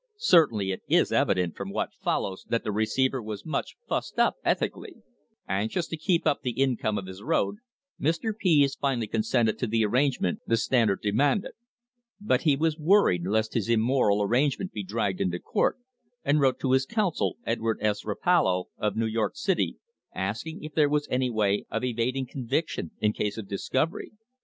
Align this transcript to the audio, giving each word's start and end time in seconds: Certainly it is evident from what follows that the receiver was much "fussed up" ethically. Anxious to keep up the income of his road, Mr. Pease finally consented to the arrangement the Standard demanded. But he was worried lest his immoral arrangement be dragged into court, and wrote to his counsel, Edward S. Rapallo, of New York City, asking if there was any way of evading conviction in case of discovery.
Certainly 0.17 0.71
it 0.71 0.81
is 0.89 1.11
evident 1.11 1.55
from 1.55 1.69
what 1.69 1.93
follows 2.01 2.43
that 2.49 2.63
the 2.63 2.71
receiver 2.71 3.21
was 3.21 3.45
much 3.45 3.75
"fussed 3.87 4.17
up" 4.17 4.37
ethically. 4.43 4.95
Anxious 5.47 5.85
to 5.89 5.95
keep 5.95 6.25
up 6.25 6.41
the 6.41 6.59
income 6.59 6.97
of 6.97 7.05
his 7.05 7.21
road, 7.21 7.57
Mr. 8.01 8.35
Pease 8.35 8.73
finally 8.73 9.05
consented 9.05 9.59
to 9.59 9.67
the 9.67 9.85
arrangement 9.85 10.39
the 10.47 10.57
Standard 10.57 11.01
demanded. 11.03 11.51
But 12.19 12.41
he 12.41 12.55
was 12.55 12.79
worried 12.79 13.27
lest 13.27 13.53
his 13.53 13.69
immoral 13.69 14.23
arrangement 14.23 14.71
be 14.71 14.83
dragged 14.83 15.21
into 15.21 15.37
court, 15.37 15.77
and 16.25 16.39
wrote 16.39 16.57
to 16.61 16.71
his 16.71 16.87
counsel, 16.87 17.37
Edward 17.45 17.77
S. 17.81 18.03
Rapallo, 18.03 18.69
of 18.79 18.95
New 18.95 19.05
York 19.05 19.35
City, 19.35 19.77
asking 20.15 20.63
if 20.63 20.73
there 20.73 20.89
was 20.89 21.07
any 21.11 21.29
way 21.29 21.67
of 21.69 21.83
evading 21.83 22.25
conviction 22.25 22.89
in 23.01 23.13
case 23.13 23.37
of 23.37 23.47
discovery. 23.47 24.13